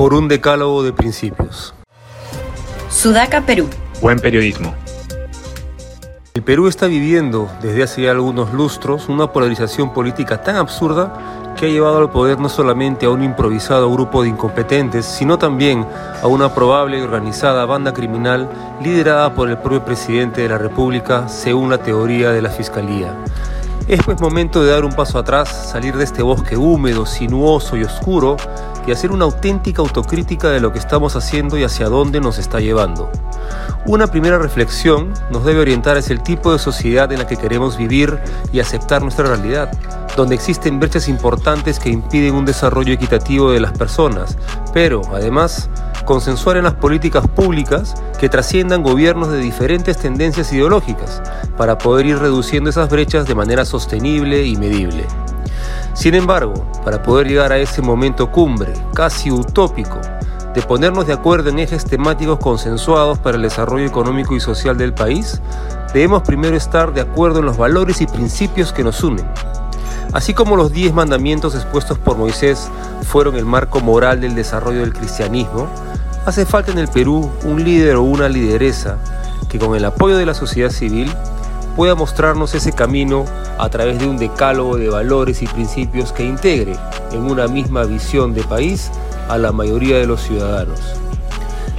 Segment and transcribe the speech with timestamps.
[0.00, 1.74] por un decálogo de principios.
[2.88, 3.68] Sudaca, Perú.
[4.00, 4.74] Buen periodismo.
[6.32, 11.66] El Perú está viviendo desde hace ya algunos lustros una polarización política tan absurda que
[11.66, 15.86] ha llevado al poder no solamente a un improvisado grupo de incompetentes, sino también
[16.22, 18.48] a una probable y organizada banda criminal
[18.82, 23.14] liderada por el propio presidente de la República, según la teoría de la Fiscalía.
[23.86, 27.82] Es pues momento de dar un paso atrás, salir de este bosque húmedo, sinuoso y
[27.82, 28.38] oscuro
[28.90, 32.58] y hacer una auténtica autocrítica de lo que estamos haciendo y hacia dónde nos está
[32.58, 33.08] llevando.
[33.86, 37.76] Una primera reflexión nos debe orientar hacia el tipo de sociedad en la que queremos
[37.76, 38.18] vivir
[38.52, 39.70] y aceptar nuestra realidad,
[40.16, 44.36] donde existen brechas importantes que impiden un desarrollo equitativo de las personas,
[44.74, 45.70] pero además
[46.04, 51.22] consensuar en las políticas públicas que trasciendan gobiernos de diferentes tendencias ideológicas
[51.56, 55.06] para poder ir reduciendo esas brechas de manera sostenible y medible.
[55.92, 56.54] Sin embargo,
[56.84, 59.98] para poder llegar a ese momento cumbre, casi utópico,
[60.54, 64.94] de ponernos de acuerdo en ejes temáticos consensuados para el desarrollo económico y social del
[64.94, 65.40] país,
[65.92, 69.26] debemos primero estar de acuerdo en los valores y principios que nos unen.
[70.12, 72.68] Así como los diez mandamientos expuestos por Moisés
[73.02, 75.68] fueron el marco moral del desarrollo del cristianismo,
[76.26, 78.98] hace falta en el Perú un líder o una lideresa
[79.48, 81.12] que con el apoyo de la sociedad civil
[81.80, 83.24] pueda mostrarnos ese camino
[83.56, 86.76] a través de un decálogo de valores y principios que integre
[87.10, 88.90] en una misma visión de país
[89.30, 90.78] a la mayoría de los ciudadanos.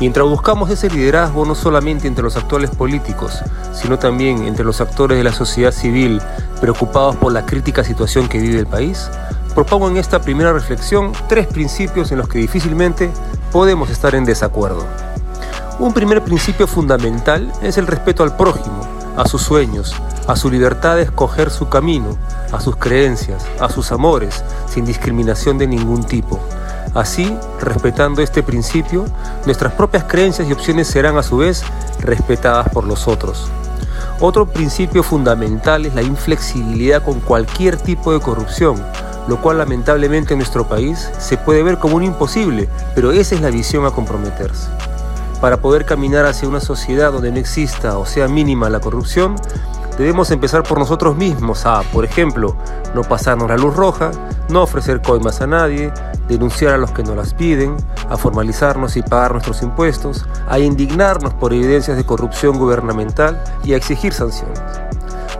[0.00, 3.42] Mientras buscamos ese liderazgo no solamente entre los actuales políticos,
[3.74, 6.22] sino también entre los actores de la sociedad civil
[6.58, 9.10] preocupados por la crítica situación que vive el país,
[9.54, 13.10] propongo en esta primera reflexión tres principios en los que difícilmente
[13.52, 14.86] podemos estar en desacuerdo.
[15.78, 19.94] Un primer principio fundamental es el respeto al prójimo, a sus sueños,
[20.26, 22.16] a su libertad de escoger su camino,
[22.52, 26.38] a sus creencias, a sus amores, sin discriminación de ningún tipo.
[26.94, 29.06] Así, respetando este principio,
[29.46, 31.62] nuestras propias creencias y opciones serán a su vez
[32.00, 33.50] respetadas por los otros.
[34.20, 38.76] Otro principio fundamental es la inflexibilidad con cualquier tipo de corrupción,
[39.26, 43.40] lo cual lamentablemente en nuestro país se puede ver como un imposible, pero esa es
[43.40, 44.68] la visión a comprometerse.
[45.42, 49.34] Para poder caminar hacia una sociedad donde no exista o sea mínima la corrupción,
[49.98, 52.56] debemos empezar por nosotros mismos a, por ejemplo,
[52.94, 54.12] no pasarnos la luz roja,
[54.48, 55.92] no ofrecer coimas a nadie,
[56.28, 57.76] denunciar a los que nos las piden,
[58.08, 63.76] a formalizarnos y pagar nuestros impuestos, a indignarnos por evidencias de corrupción gubernamental y a
[63.78, 64.60] exigir sanciones.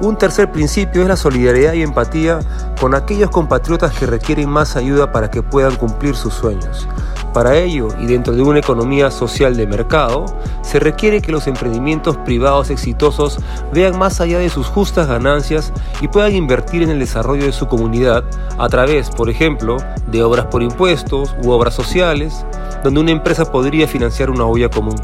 [0.00, 2.38] Un tercer principio es la solidaridad y empatía
[2.80, 6.86] con aquellos compatriotas que requieren más ayuda para que puedan cumplir sus sueños.
[7.32, 10.24] Para ello, y dentro de una economía social de mercado,
[10.62, 13.38] se requiere que los emprendimientos privados exitosos
[13.72, 17.66] vean más allá de sus justas ganancias y puedan invertir en el desarrollo de su
[17.66, 18.24] comunidad
[18.58, 22.44] a través, por ejemplo, de obras por impuestos u obras sociales,
[22.82, 24.96] donde una empresa podría financiar una olla común.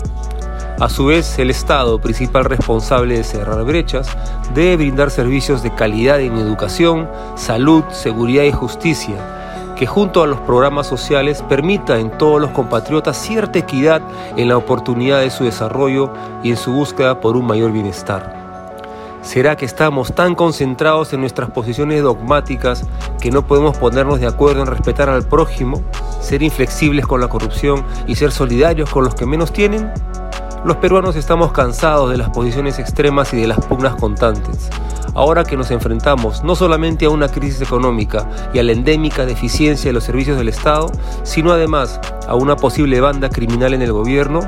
[0.81, 4.09] A su vez, el Estado, principal responsable de cerrar brechas,
[4.55, 9.44] debe brindar servicios de calidad en educación, salud, seguridad y justicia,
[9.85, 14.01] que junto a los programas sociales permita en todos los compatriotas cierta equidad
[14.35, 16.11] en la oportunidad de su desarrollo
[16.43, 18.73] y en su búsqueda por un mayor bienestar.
[19.21, 22.87] ¿Será que estamos tan concentrados en nuestras posiciones dogmáticas
[23.21, 25.83] que no podemos ponernos de acuerdo en respetar al prójimo,
[26.19, 29.93] ser inflexibles con la corrupción y ser solidarios con los que menos tienen?
[30.65, 34.71] Los peruanos estamos cansados de las posiciones extremas y de las pugnas constantes
[35.15, 39.89] ahora que nos enfrentamos no solamente a una crisis económica y a la endémica deficiencia
[39.89, 40.91] de los servicios del Estado,
[41.23, 44.41] sino además a una posible banda criminal en el gobierno,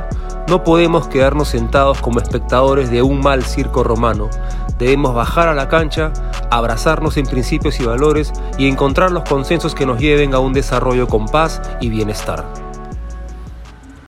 [0.49, 4.29] no podemos quedarnos sentados como espectadores de un mal circo romano.
[4.79, 6.13] Debemos bajar a la cancha,
[6.51, 11.09] abrazarnos en principios y valores y encontrar los consensos que nos lleven a un desarrollo
[11.09, 12.66] con paz y bienestar.